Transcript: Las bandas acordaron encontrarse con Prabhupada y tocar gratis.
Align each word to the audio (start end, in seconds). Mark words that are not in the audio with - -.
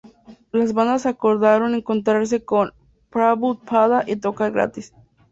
Las 0.51 0.73
bandas 0.73 1.05
acordaron 1.05 1.75
encontrarse 1.75 2.43
con 2.43 2.73
Prabhupada 3.11 4.03
y 4.07 4.15
tocar 4.15 4.51
gratis. 4.51 4.95